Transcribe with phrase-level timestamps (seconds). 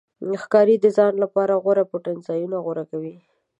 [0.41, 3.15] ښکاري د ځان لپاره غوره پټنځایونه غوره کوي.